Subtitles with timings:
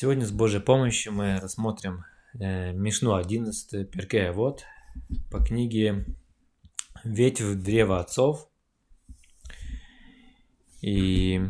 [0.00, 2.06] Сегодня с Божьей помощью мы рассмотрим
[2.40, 4.64] э, Мишну 11 Перке вот
[5.30, 6.06] по книге
[7.04, 8.48] «Ветвь древа отцов».
[10.80, 11.42] И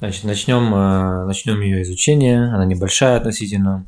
[0.00, 2.44] Значит, начнем, э, начнем ее изучение.
[2.52, 3.86] Она небольшая относительно.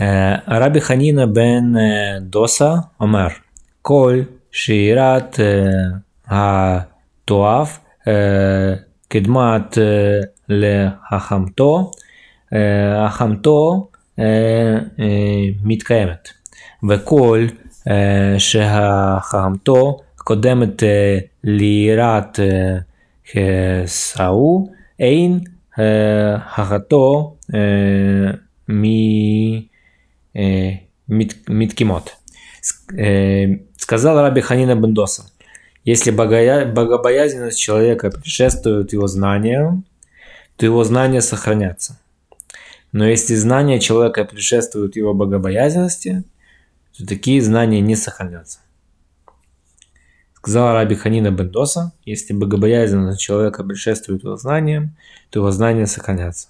[0.00, 3.44] Э, Раби Ханина бен э, Доса Омер.
[3.82, 5.36] Коль шират
[6.24, 6.88] ха
[7.24, 7.80] туав
[9.07, 9.77] קדמת
[10.49, 11.91] להחמתו,
[12.97, 13.89] החמתו
[15.63, 16.29] מתקיימת.
[16.89, 17.45] וכל
[18.37, 20.83] שהחמתו קודמת
[21.43, 22.39] ליראת
[23.31, 24.67] חסאו,
[24.99, 25.39] אין
[26.55, 27.35] החתו
[31.49, 32.09] מתקימות.
[33.77, 35.23] Сказал Раби Ханина Бендоса,
[35.84, 39.84] Если богобоязненность человека предшествует его знаниям,
[40.56, 41.98] то его знания сохранятся.
[42.92, 46.24] Но если знания человека предшествуют его богобоязненности,
[46.96, 48.58] то такие знания не сохранятся.
[50.34, 54.96] Сказал Раби Ханина Бендоса, если богобоязненность человека предшествует его знаниям,
[55.30, 56.48] то его знания сохранятся.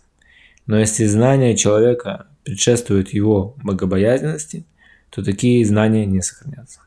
[0.67, 4.65] Но если знания человека предшествуют его богобоязненности,
[5.11, 6.81] то такие знания не сохранятся.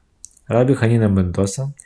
[0.47, 1.73] Раби Ханина Бендоса–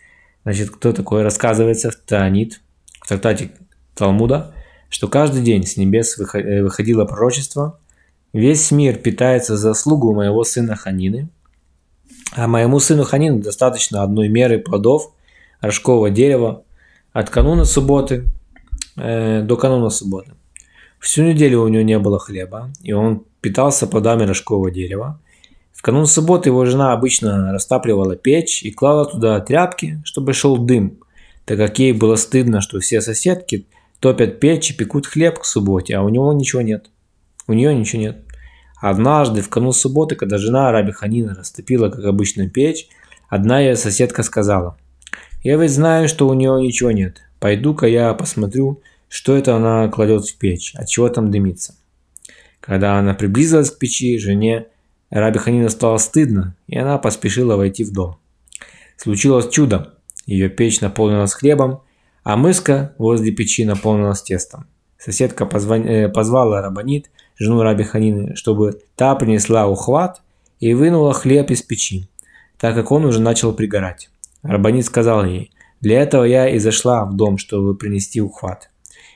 [0.47, 1.23] Значит, кто такой?
[1.23, 2.61] Рассказывается в Таанит,
[3.01, 3.51] в трактате
[3.95, 4.53] Талмуда,
[4.87, 7.81] что каждый день с небес э, выходило пророчество,
[8.31, 11.27] весь мир питается заслугу моего сына Ханины,
[12.31, 15.11] а моему сыну Ханину достаточно одной меры плодов
[15.59, 16.63] рожкового дерева
[17.11, 18.23] от кануна субботы
[18.95, 20.31] э, до кануна субботы.
[20.99, 25.19] Всю неделю у него не было хлеба, и он питался плодами рожкового дерева,
[25.77, 30.97] в канун субботы его жена обычно растапливала печь и клала туда тряпки, чтобы шел дым,
[31.45, 33.67] так как ей было стыдно, что все соседки
[33.99, 36.89] топят печь и пекут хлеб к субботе, а у него ничего нет.
[37.45, 38.17] У нее ничего нет.
[38.81, 42.87] Однажды, в канун субботы, когда жена Раби Ханина растопила, как обычно, печь,
[43.29, 44.77] одна ее соседка сказала,
[45.43, 47.21] «Я ведь знаю, что у нее ничего нет.
[47.39, 51.75] Пойду-ка я посмотрю, что это она кладет в печь, от чего там дымится».
[52.61, 54.65] Когда она приблизилась к печи, жене
[55.09, 58.17] Раби Ханина стало стыдно, и она поспешила войти в дом.
[58.97, 59.93] Случилось чудо.
[60.25, 61.81] Ее печь наполнилась хлебом,
[62.23, 64.67] а мыска возле печи наполнилась тестом.
[64.97, 65.85] Соседка позвон...
[65.85, 70.21] э, позвала Рабанит, жену Раби Ханины, чтобы та принесла ухват
[70.59, 72.09] и вынула хлеб из печи,
[72.57, 74.09] так как он уже начал пригорать.
[74.41, 78.69] Рабанит сказал ей, «Для этого я и зашла в дом, чтобы принести ухват».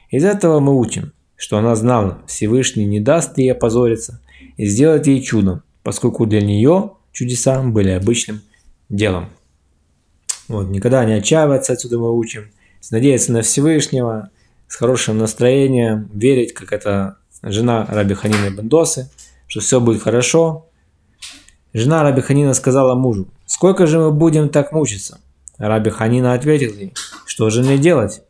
[0.10, 4.22] Из этого мы учим, что она знала, Всевышний не даст ей опозориться
[4.58, 8.42] и сделать ей чудом, поскольку для нее чудеса были обычным
[8.90, 9.30] делом.
[10.48, 12.52] Вот, никогда не отчаиваться, отсюда мы учим,
[12.90, 14.30] надеяться на Всевышнего,
[14.68, 19.10] с хорошим настроением, верить, как это жена Раби Ханина Бендосы,
[19.48, 20.68] что все будет хорошо.
[21.74, 25.20] Жена Раби Ханина сказала мужу, сколько же мы будем так мучиться?
[25.58, 26.94] Раби Ханина ответил ей,
[27.26, 28.24] что же мне делать?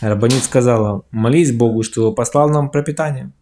[0.00, 3.32] Рабанит сказала, молись Богу, что послал нам пропитание.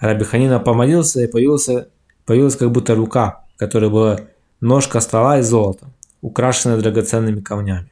[0.00, 1.88] Раби Ханина помолился и появился
[2.26, 4.20] Появилась как будто рука, в которой была
[4.60, 5.86] ножка стола из золота,
[6.22, 7.90] украшенная драгоценными камнями.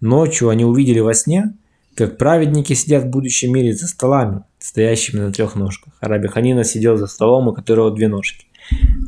[0.00, 1.54] Ночью они увидели во сне,
[1.94, 5.92] как праведники сидят в будущем мире за столами, стоящими на трех ножках.
[6.00, 8.46] А Раби Ханина сидел за столом, у которого две ножки.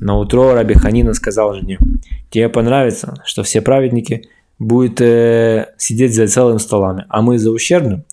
[0.01, 1.79] На утро Раби Ханина сказал жене,
[2.31, 8.05] тебе понравится, что все праведники будут э, сидеть за целым столами, а мы за ущербным.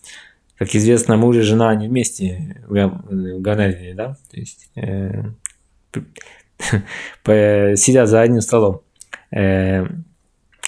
[0.57, 3.01] Как известно, муж и жена они вместе в,
[3.39, 4.17] Ганедине, да?
[4.29, 5.23] То есть э,
[7.75, 8.81] сидят за одним столом.
[9.31, 9.85] Э,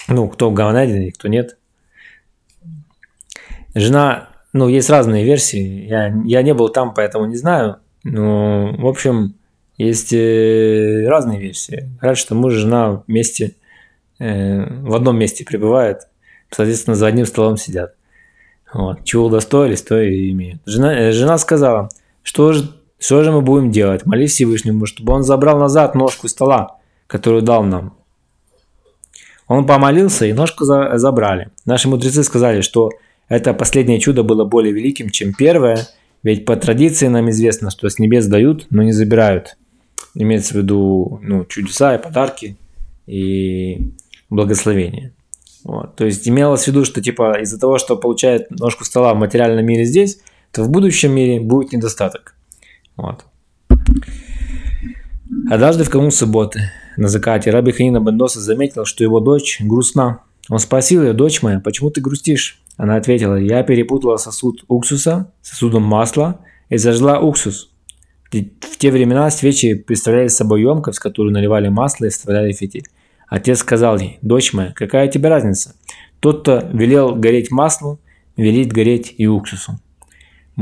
[0.08, 1.56] ну, кто Гаонадине, кто нет.
[3.74, 5.86] Жена, ну, есть разные версии.
[5.86, 7.76] Я, я не был там, поэтому не знаю.
[8.04, 9.34] Но, в общем,
[9.78, 11.88] есть э, разные версии.
[12.00, 13.54] Говорят, что муж и жена вместе,
[14.18, 16.08] э, в одном месте пребывают,
[16.50, 17.94] соответственно, за одним столом сидят.
[18.72, 19.04] Вот.
[19.04, 20.62] Чего удостоились, то и имеют.
[20.66, 21.88] Жена, жена сказала,
[22.22, 22.70] что же
[23.02, 24.06] что же мы будем делать?
[24.06, 26.78] Молись Всевышнему, чтобы он забрал назад ножку стола,
[27.08, 27.96] которую дал нам.
[29.48, 31.50] Он помолился, и ножку за забрали.
[31.66, 32.90] Наши мудрецы сказали, что
[33.28, 35.88] это последнее чудо было более великим, чем первое,
[36.22, 39.56] ведь по традиции нам известно, что с небес дают, но не забирают.
[40.14, 42.56] Имеется в виду ну, чудеса и подарки
[43.08, 43.94] и
[44.30, 45.12] благословения.
[45.64, 45.96] Вот.
[45.96, 49.66] То есть имелось в виду, что типа из-за того, что получает ножку стола в материальном
[49.66, 50.20] мире здесь,
[50.52, 52.36] то в будущем мире будет недостаток.
[52.96, 53.24] Вот.
[55.50, 60.20] Однажды в канун субботы на закате Раби Ханина Бендоса заметил, что его дочь грустна.
[60.48, 62.62] Он спросил ее, дочь моя, почему ты грустишь?
[62.76, 67.70] Она ответила, я перепутала сосуд уксуса с сосудом масла и зажгла уксус.
[68.30, 72.86] В те времена свечи представляли собой емкость, в которую наливали масло и вставляли фитиль.
[73.28, 75.74] Отец сказал ей, дочь моя, какая тебе разница?
[76.20, 78.00] Тот, кто велел гореть маслу,
[78.36, 79.78] велит гореть и уксусу.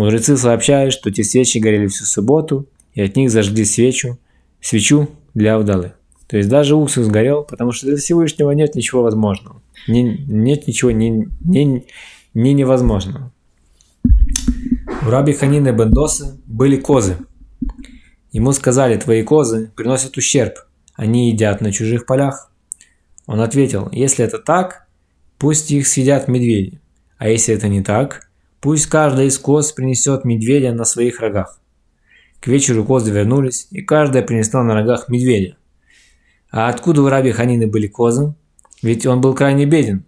[0.01, 4.19] Мудрецы сообщают, что те свечи горели всю субботу, и от них зажгли свечу,
[4.59, 5.93] свечу для удалы.
[6.27, 9.61] То есть даже уксус горел, потому что для Всевышнего нет ничего возможного.
[9.87, 11.85] Не, нет ничего не, не,
[12.33, 13.31] не невозможного.
[15.03, 17.19] У раби Ханины Бендосы были козы.
[18.33, 20.55] Ему сказали, твои козы приносят ущерб,
[20.95, 22.51] они едят на чужих полях.
[23.27, 24.87] Он ответил, если это так,
[25.37, 26.81] пусть их съедят медведи,
[27.19, 28.30] а если это не так,
[28.61, 31.61] пусть каждая из коз принесет медведя на своих рогах.
[32.41, 35.57] К вечеру козы вернулись, и каждая принесла на рогах медведя.
[36.51, 38.35] А откуда у раби Ханины были козы?
[38.83, 40.05] Ведь он был крайне беден.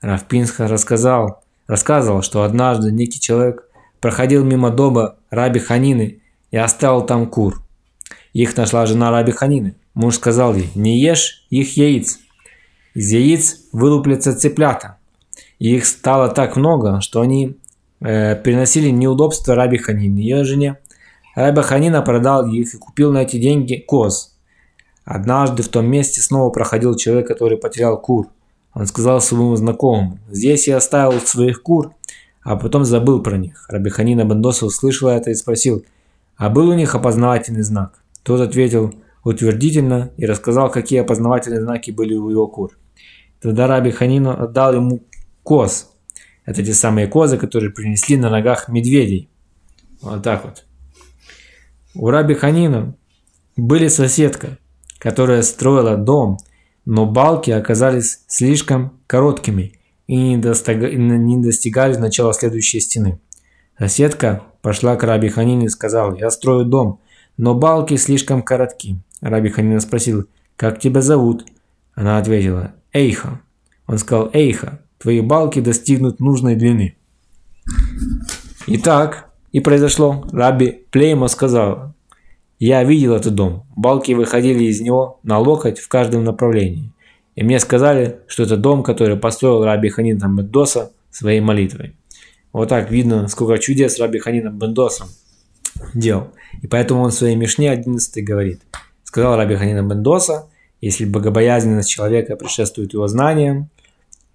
[0.00, 3.68] Раф Пинсха рассказал, рассказывал, что однажды некий человек
[4.00, 7.62] проходил мимо дома раби Ханины и оставил там кур.
[8.32, 9.76] Их нашла жена раби Ханины.
[9.94, 12.18] Муж сказал ей, не ешь их яиц.
[12.94, 14.98] Из яиц вылуплятся цыплята.
[15.58, 17.56] И их стало так много, что они
[18.00, 20.78] э, приносили неудобства раби Ханины, ее жене.
[21.34, 24.36] Раби Ханина продал их и купил на эти деньги коз.
[25.04, 28.28] Однажды в том месте снова проходил человек, который потерял кур.
[28.74, 31.92] Он сказал своему знакомому, «Здесь я оставил своих кур,
[32.42, 33.66] а потом забыл про них».
[33.68, 35.84] Рабиханина Бендоса услышал это и спросил,
[36.36, 38.92] «А был у них опознавательный знак?» Тот ответил
[39.22, 42.76] утвердительно и рассказал, какие опознавательные знаки были у его кур.
[43.40, 45.00] Тогда Раби Ханину отдал ему
[45.42, 45.92] коз.
[46.46, 49.28] Это те самые козы, которые принесли на ногах медведей.
[50.00, 50.64] Вот так вот.
[51.94, 52.94] У Раби Ханина
[53.56, 54.58] были соседка,
[54.98, 56.38] которая строила дом,
[56.84, 59.72] но балки оказались слишком короткими
[60.06, 63.18] и не, достигали начала следующей стены.
[63.78, 67.00] Соседка пошла к Раби Ханине и сказала, я строю дом,
[67.36, 68.98] но балки слишком коротки.
[69.20, 70.26] Раби Ханина спросил,
[70.56, 71.44] как тебя зовут?
[71.94, 73.40] Она ответила, Эйха.
[73.86, 76.96] Он сказал, Эйха, твои балки достигнут нужной длины.
[78.66, 80.24] И так и произошло.
[80.32, 81.94] Раби Плейма сказал,
[82.58, 83.66] я видел этот дом.
[83.76, 86.92] Балки выходили из него на локоть в каждом направлении.
[87.34, 91.94] И мне сказали, что это дом, который построил Раби Ханин Бендоса своей молитвой.
[92.52, 95.04] Вот так видно, сколько чудес Раби Ханина Бендоса
[95.92, 96.28] делал.
[96.62, 98.62] И поэтому он в своей Мишне 11 говорит.
[99.04, 100.46] Сказал Раби Ханина Бендоса,
[100.80, 103.68] если богобоязненность человека предшествует его знаниям,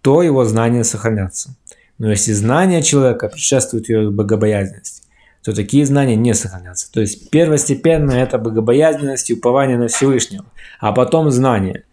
[0.01, 1.56] то его знания сохранятся.
[1.98, 5.03] Но если знания человека предшествуют его богобоязненности,
[5.44, 6.92] то такие знания не сохранятся.
[6.92, 10.45] То есть первостепенно это богобоязненность и упование на Всевышнего,
[10.80, 11.83] а потом знание.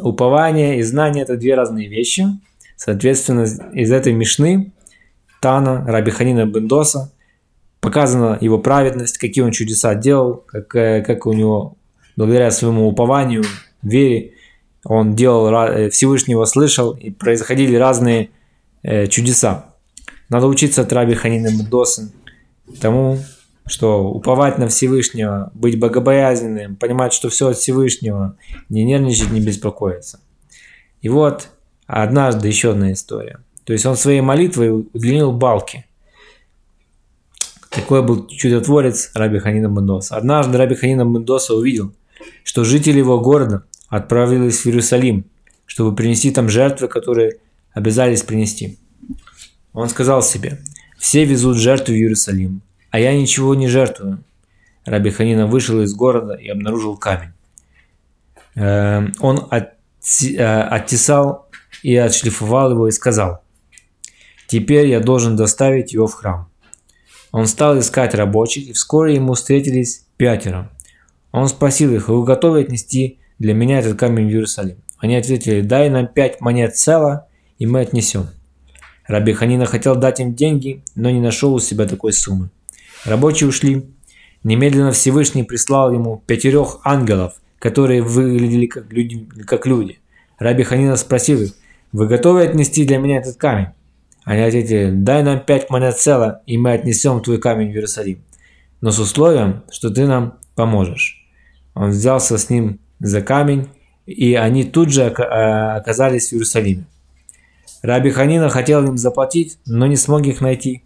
[0.00, 2.26] Упование и знание это две разные вещи.
[2.76, 4.72] Соответственно, из этой Мишны
[5.40, 7.12] Тана, Рабиханина Бендоса,
[7.80, 11.76] показана его праведность, какие он чудеса делал, как, как у него,
[12.16, 13.44] благодаря своему упованию,
[13.82, 14.32] вере,
[14.84, 18.30] он делал, э, Всевышнего слышал, и происходили разные
[18.82, 19.74] э, чудеса.
[20.28, 22.10] Надо учиться от Раби Ханина Бендоса,
[22.80, 23.18] тому,
[23.66, 28.36] что уповать на Всевышнего, быть богобоязненным, понимать, что все от Всевышнего,
[28.68, 30.20] не нервничать, не беспокоиться.
[31.00, 31.48] И вот
[31.86, 33.40] однажды еще одна история.
[33.64, 35.84] То есть он своей молитвой удлинил балки.
[37.70, 40.16] Такой был чудотворец Раби Ханина Бендоса.
[40.16, 41.92] Однажды Раби Ханина Бендоса увидел,
[42.44, 45.24] что жители его города отправились в Иерусалим,
[45.66, 47.38] чтобы принести там жертвы, которые
[47.72, 48.78] обязались принести.
[49.72, 50.60] Он сказал себе,
[50.98, 54.24] все везут жертву в Иерусалим, а я ничего не жертвую.
[54.84, 57.32] Раби Ханина вышел из города и обнаружил камень.
[58.54, 61.48] Эм, он э, оттесал
[61.82, 63.42] и отшлифовал его и сказал,
[64.46, 66.48] «Теперь я должен доставить его в храм».
[67.30, 70.70] Он стал искать рабочих, и вскоре ему встретились пятеро.
[71.30, 74.78] Он спросил их, вы готовы отнести для меня этот камень в Иерусалим?
[74.98, 77.28] Они ответили, дай нам пять монет цела,
[77.58, 78.28] и мы отнесем.
[79.06, 82.50] Раби Ханина хотел дать им деньги, но не нашел у себя такой суммы.
[83.04, 83.88] Рабочие ушли.
[84.44, 89.26] Немедленно Всевышний прислал ему пятерых ангелов, которые выглядели как люди.
[89.46, 89.98] Как люди.
[90.38, 91.54] Раби Ханина спросил их,
[91.90, 93.68] вы готовы отнести для меня этот камень?
[94.24, 98.22] Они ответили, дай нам пять монет цела, и мы отнесем твой камень в Иерусалим.
[98.80, 101.26] Но с условием, что ты нам поможешь.
[101.74, 103.68] Он взялся с ним за камень,
[104.06, 106.86] и они тут же оказались в Иерусалиме.
[107.82, 110.82] Раби Ханина хотел им заплатить, но не смог их найти.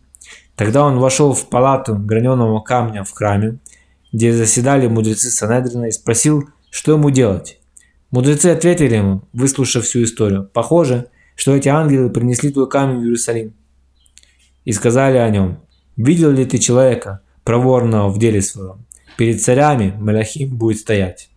[0.56, 3.58] Тогда он вошел в палату граненого камня в храме,
[4.12, 7.58] где заседали мудрецы Санедрина, и спросил, что ему делать.
[8.10, 10.48] Мудрецы ответили ему, выслушав всю историю.
[10.52, 13.54] Похоже, что эти ангелы принесли твой камень в Иерусалим
[14.66, 15.60] и сказали о нем,
[15.96, 18.84] «Видел ли ты человека, проворного в деле своем?
[19.16, 21.31] Перед царями Малахим будет стоять».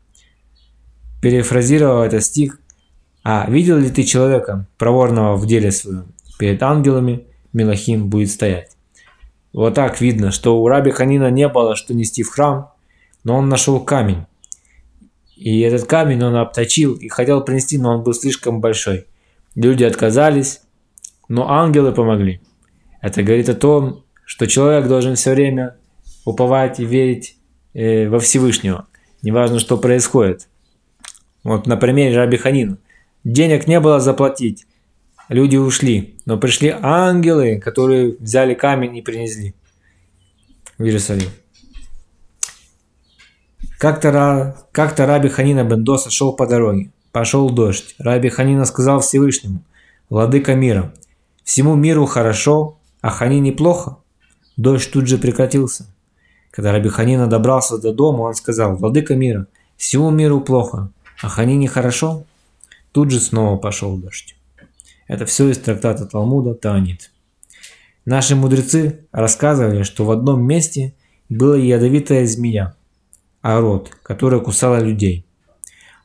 [1.26, 2.60] Перефразировал этот стих,
[3.24, 6.14] «А видел ли ты человека, проворного в деле своем?
[6.38, 8.78] Перед ангелами Мелахим будет стоять».
[9.52, 12.74] Вот так видно, что у раби Ханина не было что нести в храм,
[13.24, 14.28] но он нашел камень.
[15.36, 19.08] И этот камень он обточил и хотел принести, но он был слишком большой.
[19.56, 20.62] Люди отказались,
[21.28, 22.40] но ангелы помогли.
[23.02, 25.76] Это говорит о том, что человек должен все время
[26.24, 27.36] уповать и верить
[27.74, 28.86] э, во Всевышнего.
[29.24, 30.48] Неважно, что происходит.
[31.46, 32.80] Вот на примере Раби Ханина.
[33.24, 34.66] Денег не было заплатить.
[35.30, 36.18] Люди ушли.
[36.26, 39.54] Но пришли ангелы, которые взяли камень и принесли
[40.80, 41.30] в Иерусалим.
[43.78, 46.92] Как-то, как-то Раби Ханина Бендоса шел по дороге.
[47.12, 47.96] Пошел дождь.
[48.00, 49.64] Раби Ханина сказал Всевышнему,
[50.10, 50.96] «Владыка мира,
[51.44, 53.98] всему миру хорошо, а Хани неплохо».
[54.58, 55.86] Дождь тут же прекратился.
[56.50, 59.46] Когда Раби Ханина добрался до дома, он сказал, «Владыка мира,
[59.78, 60.90] всему миру плохо,
[61.26, 62.26] а Хани нехорошо».
[62.92, 64.38] Тут же снова пошел дождь.
[65.08, 67.12] Это все из трактата Талмуда Таанит.
[68.06, 70.94] Наши мудрецы рассказывали, что в одном месте
[71.28, 72.76] была ядовитая змея,
[73.42, 75.26] Арот, которая кусала людей.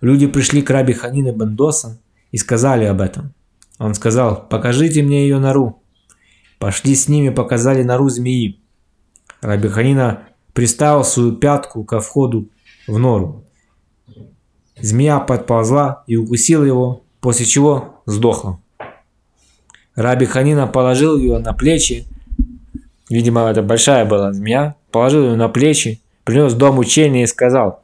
[0.00, 2.00] Люди пришли к раби Ханина Бендоса
[2.32, 3.34] и сказали об этом.
[3.78, 5.82] Он сказал, покажите мне ее нору.
[6.58, 8.58] Пошли с ними, показали нору змеи.
[9.42, 12.48] Раби Ханина приставил свою пятку ко входу
[12.88, 13.44] в нору.
[14.80, 18.60] Змея подползла и укусила его, после чего сдохла.
[19.94, 22.06] Раби Ханина положил ее на плечи,
[23.10, 27.82] видимо, это большая была змея, положил ее на плечи, принес дом учения и сказал,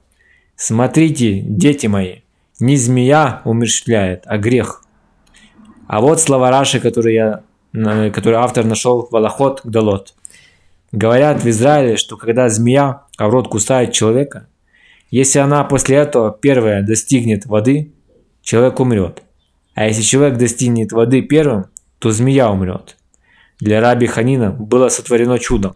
[0.54, 2.20] «Смотрите, дети мои,
[2.60, 4.82] не змея умерщвляет, а грех».
[5.88, 7.14] А вот слова Раши, которые,
[7.74, 10.14] я, которые автор нашел в Аллахот Гдалот.
[10.92, 14.48] Говорят в Израиле, что когда змея в рот кусает человека,
[15.16, 17.90] если она после этого первая достигнет воды,
[18.42, 19.22] человек умрет.
[19.74, 21.68] А если человек достигнет воды первым,
[21.98, 22.98] то змея умрет.
[23.58, 25.74] Для раби Ханина было сотворено чудо.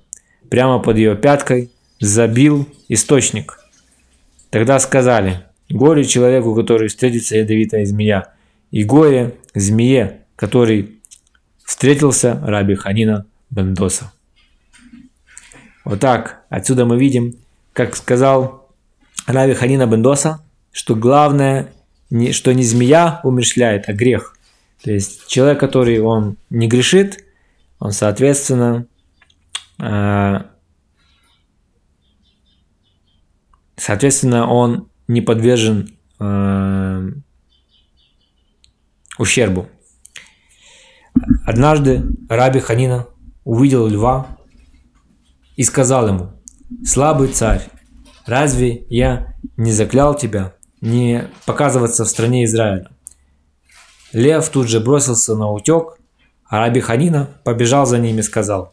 [0.50, 1.70] Прямо под ее пяткой
[2.00, 3.58] забил источник.
[4.50, 8.34] Тогда сказали, горе человеку, который встретится ядовитая змея,
[8.70, 11.00] и горе змее, который
[11.64, 14.12] встретился раби Ханина Бендоса.
[15.86, 17.36] Вот так, отсюда мы видим,
[17.72, 18.59] как сказал
[19.32, 21.72] раби Ханина Бендоса, что главное,
[22.32, 24.36] что не змея умерщвляет, а грех–
[24.82, 27.24] то есть человек, который он не грешит,
[27.78, 28.86] он, соответственно,
[29.78, 30.40] э,
[33.76, 37.08] соответственно, он не подвержен э,
[39.18, 39.68] ущербу.
[41.44, 43.06] Однажды Раби Ханина
[43.44, 44.38] увидел льва
[45.56, 46.32] и сказал ему,
[46.84, 47.68] «Слабый царь,
[48.30, 52.88] разве я не заклял тебя не показываться в стране Израиля?»
[54.12, 55.98] Лев тут же бросился на утек,
[56.44, 58.72] а Раби Ханина побежал за ним и сказал,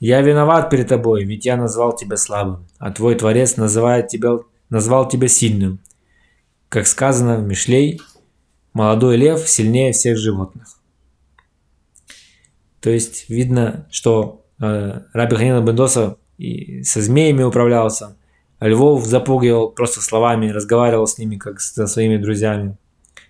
[0.00, 4.38] «Я виноват перед тобой, ведь я назвал тебя слабым, а твой Творец называет тебя,
[4.70, 5.78] назвал тебя сильным.
[6.68, 8.00] Как сказано в Мишлей,
[8.72, 10.80] молодой лев сильнее всех животных».
[12.80, 18.16] То есть видно, что э, Раби Ханина Бендоса и со змеями управлялся,
[18.60, 22.76] львов запугивал просто словами, разговаривал с ними, как со своими друзьями.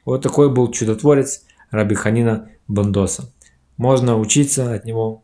[0.04, 3.32] Вот такой был чудотворец Раби Ханина Бандоса.
[3.76, 5.22] Можно учиться от него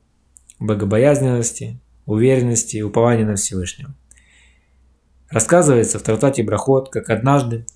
[0.59, 3.95] богобоязненности, уверенности и упования на Всевышнего.
[5.29, 7.67] Рассказывается в трактате Брахот, как однажды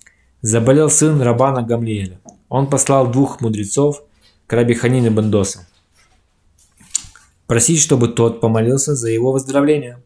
[0.41, 2.19] заболел сын Рабана Гамлиэля.
[2.49, 4.03] Он послал двух мудрецов
[4.47, 5.67] к Раби Ханина Бандоса
[7.51, 10.01] просить, чтобы тот помолился за его выздоровление.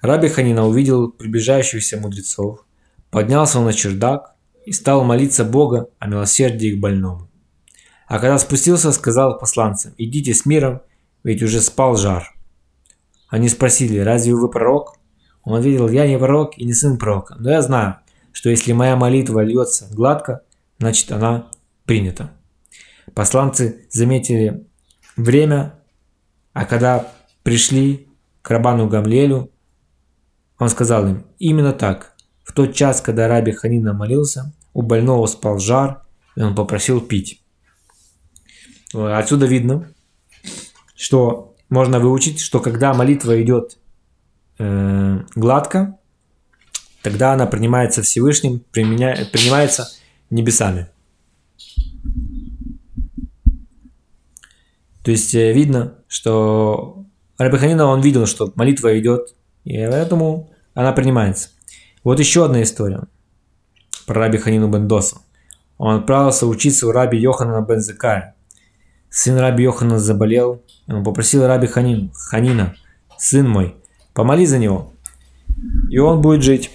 [0.00, 2.64] Раби Ханина увидел приближающихся мудрецов,
[3.10, 7.28] поднялся на чердак и стал молиться Бога о милосердии к больному.
[8.06, 10.80] А когда спустился, сказал посланцам, идите с миром,
[11.24, 12.32] ведь уже спал жар.
[13.28, 14.96] Они спросили, разве вы пророк?
[15.42, 17.96] Он ответил, я не пророк и не сын пророка, но я знаю,
[18.32, 20.42] что если моя молитва льется гладко,
[20.78, 21.50] значит она
[21.84, 22.30] принята.
[23.14, 24.64] Посланцы заметили
[25.16, 25.74] время,
[26.52, 27.12] а когда
[27.42, 28.08] пришли
[28.42, 29.50] к Рабану Гамлелю,
[30.58, 35.58] он сказал им, именно так, в тот час, когда Раби Ханина молился, у больного спал
[35.58, 36.02] жар,
[36.36, 37.42] и он попросил пить.
[38.92, 39.92] Отсюда видно,
[40.96, 43.78] что можно выучить, что когда молитва идет
[44.58, 45.98] э, гладко,
[47.02, 49.28] тогда она принимается Всевышним, применя...
[49.30, 49.88] принимается
[50.30, 50.88] небесами.
[55.02, 57.04] То есть э, видно, что
[57.36, 59.34] Раби Ханина, он видел, что молитва идет,
[59.68, 61.50] и поэтому она принимается.
[62.02, 63.02] Вот еще одна история
[64.06, 65.18] про Раби Ханину Бендоса.
[65.76, 68.34] Он отправился учиться у Раби Йоханана Бензекая.
[69.10, 72.76] Сын Раби Йохана заболел, он попросил Раби Ханин, Ханина,
[73.18, 73.76] сын мой,
[74.14, 74.94] помоли за него,
[75.90, 76.70] и он будет жить.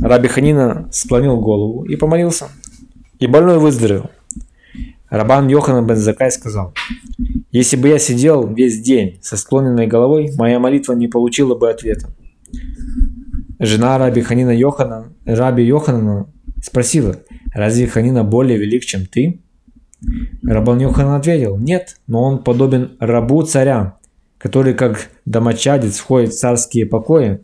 [0.00, 2.48] Раби Ханина склонил голову и помолился,
[3.18, 4.10] и больной выздоровел.
[5.10, 6.74] Рабан Йоханан Бензакай сказал,
[7.50, 12.08] «Если бы я сидел весь день со склоненной головой, моя молитва не получила бы ответа».
[13.58, 16.26] Жена Раби Ханина Йохана, Раби Йоханана
[16.62, 17.16] спросила,
[17.54, 19.40] «Разве Ханина более велик, чем ты?»
[20.42, 23.96] Рабан Йохан ответил, нет, но он подобен рабу царя,
[24.38, 27.40] который как домочадец входит в царские покои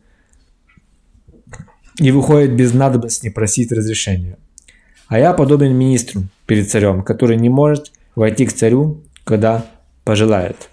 [1.99, 4.39] и выходит без надобности просить разрешения.
[5.09, 9.67] А я подобен министру перед царем, который не может войти к царю, когда
[10.05, 10.69] пожелает.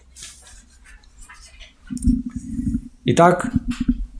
[3.06, 3.52] Итак,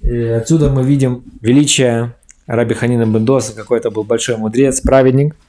[0.10, 2.16] э, отсюда мы видим величие
[2.48, 5.36] Раби Ханина Бендоса, какой это был большой мудрец, праведник–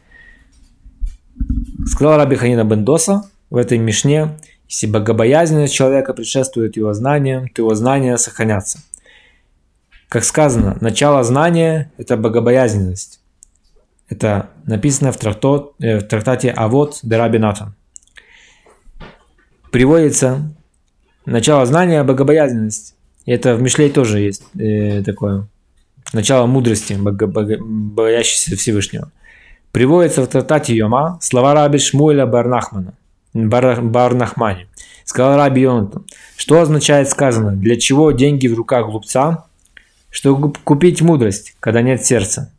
[1.86, 4.38] Сказал Раби Ханина Бендоса в этой мишне,
[4.68, 8.80] если богобоязненность человека предшествует его знаниям, то его знания сохранятся.
[10.08, 13.20] Как сказано, начало знания– это богобоязненность.
[14.08, 17.74] Это написано в, трактат, э, в трактате Авод де Раби Натан.
[19.70, 20.52] Приводится
[21.24, 22.96] начало знания– богобоязненность.
[23.26, 25.46] Это в Мишлей тоже есть э, такое.
[26.12, 29.12] Начало мудрости, боящейся Всевышнего.
[29.72, 32.94] Приводится в трактате Йома слова раби Шмуэля Барнахмана,
[33.32, 34.66] Бар, Барнахмани.
[35.04, 36.04] Сказал раби Йонатан,
[36.36, 39.46] что означает сказано, для чего деньги в руках глупца?
[40.10, 42.52] Чтобы купить мудрость, когда нет сердца.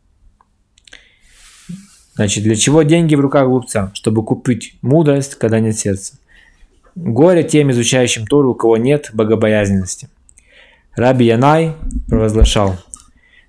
[2.14, 3.90] Значит, для чего деньги в руках глупца?
[3.94, 6.14] Чтобы купить мудрость, когда нет сердца.
[6.94, 10.08] Горе тем изучающим Тору, у кого нет богобоязненности.
[10.94, 11.74] Раби Янай
[12.08, 12.76] провозглашал,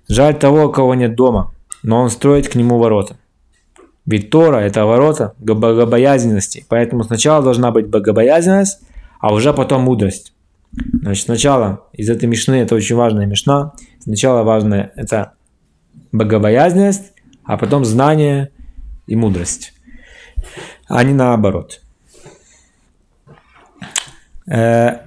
[0.08, 1.52] жаль того, кого нет дома,
[1.82, 3.16] но он строит к нему ворота.
[4.06, 6.66] Ведь Тора– это ворота богобоязненности.
[6.68, 8.80] Поэтому сначала должна быть богобоязненность,
[9.18, 10.34] а уже потом мудрость.
[11.02, 15.32] Значит, сначала из этой мишны, это очень важная мишна, сначала важное– это
[16.12, 17.12] богобоязненность,
[17.44, 18.50] а потом знание
[19.06, 19.72] и мудрость,
[20.88, 21.80] а не наоборот.
[24.46, 24.98] Э,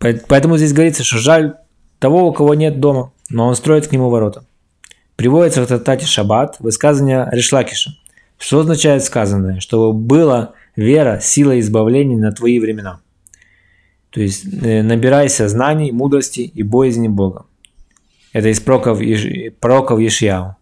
[0.00, 1.54] поэтому здесь говорится, что жаль
[1.98, 4.44] того, у кого нет дома, но он строит к нему ворота.
[5.16, 7.94] Приводится в трактате Шаббат высказывание Решлакиша.
[8.38, 9.60] Что означает сказанное?
[9.60, 13.00] Чтобы была вера, сила избавления на твои времена.
[14.08, 17.44] То есть э, набирайся знаний, мудрости и боязни Бога.
[18.32, 18.98] Это из пророков,
[19.60, 20.56] пророков Ешьяу.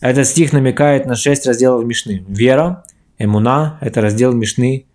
[0.00, 2.24] Этот стих намекает на шесть разделов Мишны.
[2.26, 2.84] Вера,
[3.18, 4.86] эмуна– это раздел Мишны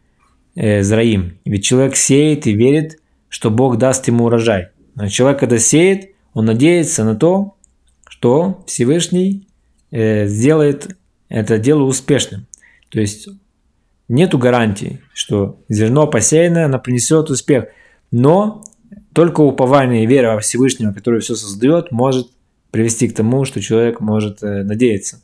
[0.56, 1.38] э, Зраим.
[1.46, 4.70] Ведь человек сеет и верит, что Бог даст ему урожай.
[4.96, 7.56] Но человек, когда сеет, он надеется на то,
[8.08, 9.48] что Всевышний
[9.92, 10.98] э, сделает
[11.30, 12.48] это дело успешным.
[12.90, 13.28] То есть
[14.08, 17.66] нету гарантии, что зерно посеянное, оно принесет успех.
[18.12, 18.64] Но
[19.14, 22.30] только упование и вера во Всевышнего, который все создает, может
[22.72, 25.22] привести к тому, что человек может э, надеяться.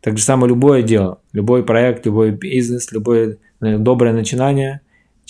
[0.00, 4.80] Так же самое любое дело, любой проект, любой бизнес, любое э, доброе начинание.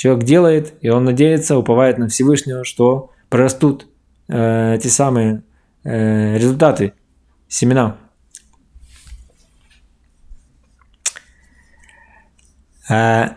[0.01, 3.87] Человек делает, и он надеется, уповает на Всевышнего, что прорастут
[4.29, 5.43] э, эти самые
[5.85, 6.95] э, результаты,
[7.49, 7.99] семена.
[12.89, 13.37] А,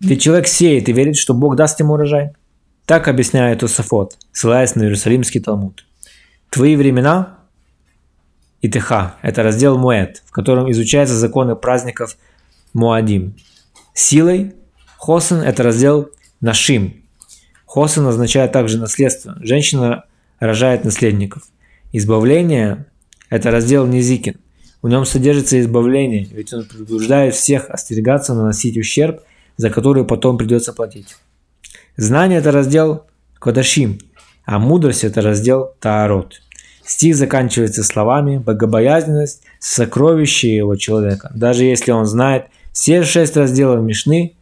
[0.00, 2.32] ведь человек сеет и верит, что Бог даст ему урожай.
[2.84, 5.86] Так объясняет Усафот, ссылаясь на Иерусалимский Талмуд.
[6.50, 7.38] Твои времена
[8.60, 12.18] и Теха– это раздел Муэт, в котором изучаются законы праздников
[12.76, 13.34] Муадим.
[13.94, 14.52] Силой
[14.98, 16.10] Хосен– это раздел
[16.42, 17.02] Нашим,
[17.64, 19.38] Хосен означает также наследство.
[19.40, 20.04] Женщина
[20.40, 21.44] рожает наследников.
[21.92, 22.84] Избавление–
[23.30, 24.36] это раздел Низикин.
[24.82, 29.22] В нем содержится избавление, ведь он предупреждает всех остерегаться наносить ущерб,
[29.56, 31.16] за который потом придется платить.
[31.96, 33.06] Знание– это раздел
[33.38, 33.98] Кодашим,
[34.44, 36.42] а мудрость– это раздел Таарот.
[36.84, 41.32] Стих заканчивается словами «богобоязненность– сокровище его человека».
[41.34, 44.34] Даже если он знает все шесть разделов Мишны,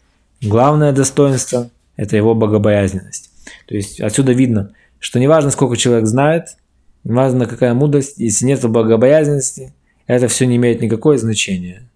[0.43, 3.31] главное достоинство это его богобоязненность.
[3.69, 6.57] То есть отсюда видно, что неважно, сколько человек знает,
[7.05, 9.73] неважно, какая мудрость, если нет богобоязненности,
[10.09, 11.89] это все не имеет никакого значения.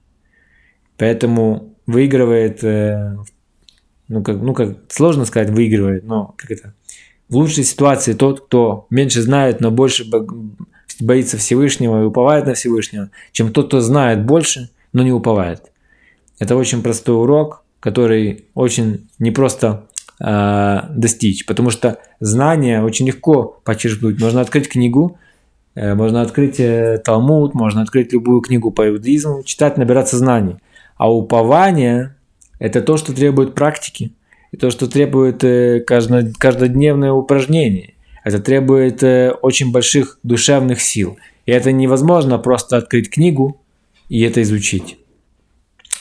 [0.97, 3.17] Поэтому выигрывает, э,
[4.07, 6.73] ну как, ну как сложно сказать выигрывает, но как это,
[7.29, 10.09] в лучшей ситуации тот, кто меньше знает, но больше
[11.01, 15.73] боится Всевышнего и уповает на Всевышнего, чем тот, кто знает больше, но не уповает.
[16.39, 19.87] Это очень простой урок, который очень непросто
[20.21, 24.21] э, достичь, потому что знания очень легко почерпнуть.
[24.21, 25.19] Можно открыть книгу,
[25.75, 30.57] э, можно открыть э, Талмуд, можно открыть любую книгу по иудаизму, читать, набираться знаний.
[30.97, 32.17] А упование–
[32.59, 34.13] это то, что требует практики,
[34.51, 37.95] и то, что требует э, каждодневное упражнение.
[38.25, 41.19] Это требует э, очень больших душевных сил.
[41.47, 43.61] И это невозможно просто открыть книгу
[44.09, 44.99] и это изучить.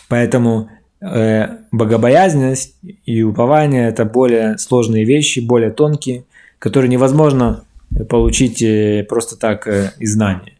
[0.08, 0.70] Поэтому
[1.02, 6.26] э, богобоязненность и упование– это более сложные вещи, более тонкие,
[6.60, 7.66] которые невозможно
[8.10, 10.54] получить э, просто так э, из знания.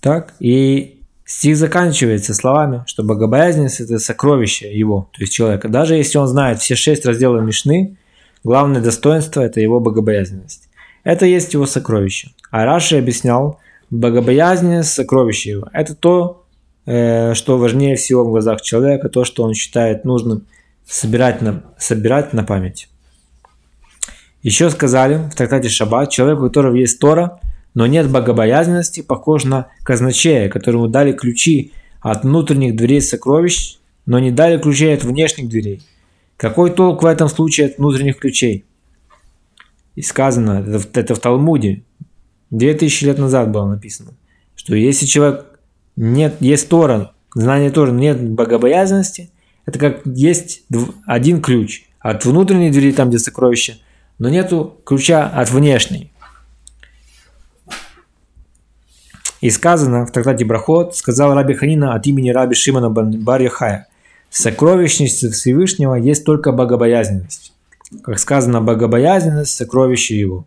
[0.00, 5.68] Так, и стих заканчивается словами, что богобоязненность– это сокровище его, то есть человека.
[5.68, 7.96] Даже если он знает все шесть разделов Мишны,
[8.44, 10.65] главное достоинство– это его богобоязненность.
[11.06, 12.30] Это есть его сокровище.
[12.50, 13.58] А Раши объяснял,
[13.90, 15.68] богобоязненность– сокровище его.
[15.72, 16.44] Это то,
[16.84, 20.46] э, что важнее всего в глазах человека, то, что он считает нужным
[20.86, 22.88] собирать на, собирать на память.
[24.42, 27.40] Еще сказали в трактате Шаббат, человек, у которого есть Тора–
[27.76, 34.30] но нет богобоязненности, похож на казначея, которому дали ключи от внутренних дверей сокровищ, но не
[34.30, 35.82] дали ключей от внешних дверей.
[36.38, 38.64] Какой толк в этом случае от внутренних ключей?
[39.96, 41.82] И сказано, это, это в Талмуде,
[42.50, 44.12] 2000 лет назад было написано,
[44.54, 45.46] что если человек
[45.96, 49.30] нет, есть Тора, знание Тора, нет богобоязненности,
[49.64, 50.62] это как есть
[51.06, 53.78] один ключ от внутренней двери, там где сокровище,
[54.18, 56.12] но нету ключа от внешней.
[59.40, 63.88] И сказано в трактате Брахот, сказал Раби Ханина от имени Раби Шимона бар Яхая,
[64.30, 67.52] сокровищница Всевышнего есть только богобоязненность.
[68.02, 70.46] Как сказано, богобоязненность– сокровище его.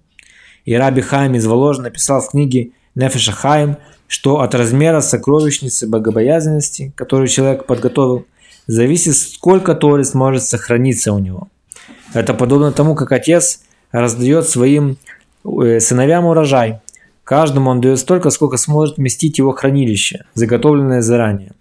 [0.65, 6.91] И Раби Хаим из Воложа написал в книге Нефеша Хаим, что от размера сокровищницы богобоязненности,
[6.95, 8.25] которую человек подготовил,
[8.67, 11.47] зависит, сколько Торы сможет сохраниться у него.
[12.13, 14.97] Это подобно тому, как отец раздает своим
[15.45, 16.81] э, сыновьям урожай,
[17.29, 21.51] Каждому он дает столько, сколько сможет вместить его хранилище, заготовленное заранее.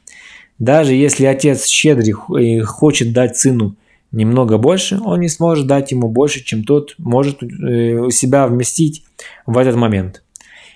[0.58, 3.74] Даже если отец щедрый и хочет дать сыну
[4.12, 9.04] немного больше, он не сможет дать ему больше, чем тот может э, у себя вместить
[9.46, 10.22] в этот момент.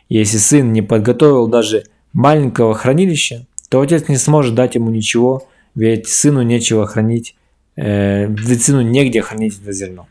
[0.08, 6.08] Если сын не подготовил даже маленького хранилища, то отец не сможет дать ему ничего, ведь
[6.08, 7.34] сыну нечего хранить,
[7.76, 10.06] э, ведь сыну негде хранить это зерно.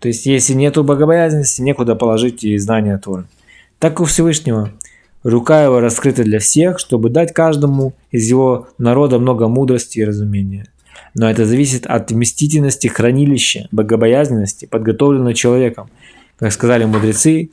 [0.00, 3.26] То есть, если нету богобоязненности, некуда положить и знания Торы
[3.78, 4.70] так у Всевышнего.
[5.22, 10.68] Рука его раскрыта для всех, чтобы дать каждому из его народа много мудрости и разумения.
[11.16, 15.90] Но это зависит от вместительности хранилища, богобоязненности, подготовленного человеком.
[16.38, 17.50] Как сказали мудрецы,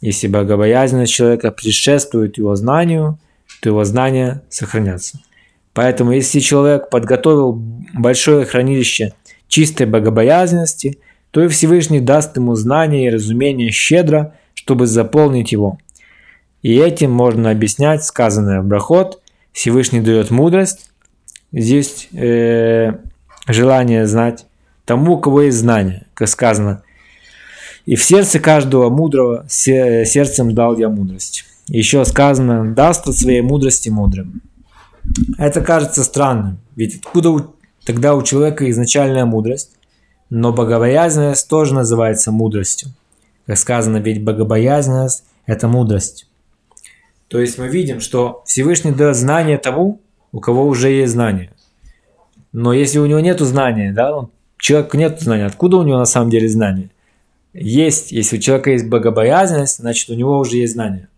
[0.00, 3.18] если богобоязненность человека предшествует его знанию,
[3.60, 5.20] то его знания сохранятся.
[5.72, 7.52] Поэтому если человек подготовил
[7.94, 9.14] большое хранилище
[9.48, 10.98] чистой богобоязненности,
[11.30, 14.34] то и Всевышний даст ему знания и разумение щедро–
[14.66, 15.78] чтобы заполнить его.
[16.62, 19.22] И этим можно объяснять сказанное в Брахот.
[19.52, 20.90] Всевышний дает мудрость.
[21.56, 22.92] Здесь э,
[23.48, 24.44] желание знать
[24.84, 26.82] тому, у кого есть знание, как сказано.
[27.86, 31.46] И в сердце каждого мудрого сердцем дал я мудрость.
[31.68, 34.42] Еще сказано, даст от своей мудрости мудрым.
[35.38, 37.46] Это кажется странным, ведь откуда
[37.86, 39.70] тогда у человека изначальная мудрость?
[40.28, 42.90] Но богобоязненность тоже называется мудростью.
[43.46, 46.28] Как сказано, ведь богобоязненность– это мудрость.
[47.28, 50.00] То есть мы видим, что Всевышний дает знание тому,
[50.36, 51.50] у кого уже есть знание.
[52.52, 56.04] Но если у него нет знания, да, он, человеку нет знания, откуда у него на
[56.04, 56.90] самом деле знание?
[57.52, 61.08] Есть, если у человека есть богобоязненность, значит у него уже есть знание.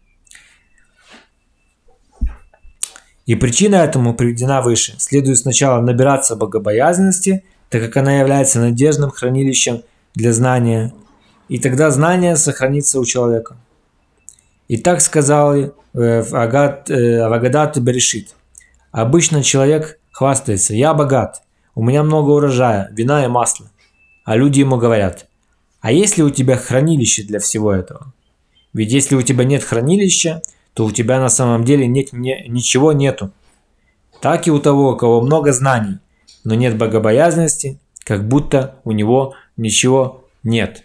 [3.26, 4.94] И причина этому приведена выше.
[4.98, 9.82] Следует сначала набираться богобоязненности, так как она является надежным хранилищем
[10.14, 10.92] для знания–
[11.48, 13.56] и тогда знание сохранится у человека.
[14.68, 18.34] И так сказал э, Агат, э, в Агадат Берешит.
[18.98, 21.42] Обычно человек хвастается, я богат,
[21.76, 23.70] у меня много урожая, вина и масла.
[24.24, 25.28] А люди ему говорят,
[25.80, 28.12] а есть ли у тебя хранилище для всего этого?
[28.72, 30.42] Ведь если у тебя нет хранилища,
[30.74, 33.30] то у тебя на самом деле нет, не, ничего нету.
[34.20, 35.98] Так и у того, у кого много знаний,
[36.42, 40.82] но нет богобоязненности, как будто у него ничего нет.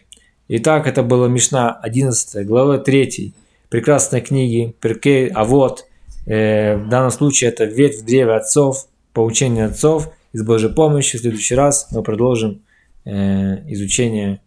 [0.50, 3.34] Итак, это была Мишна 11, глава 3
[3.70, 5.93] прекрасной книги Перкей А вот Э,
[6.26, 10.10] в данном случае это ветвь в древе отцов, поучение отцов.
[10.34, 12.62] И с Божьей помощью в следующий раз мы продолжим
[13.06, 14.42] э, изучение